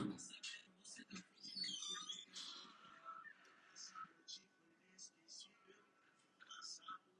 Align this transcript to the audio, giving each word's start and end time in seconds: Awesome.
Awesome. 0.00 0.33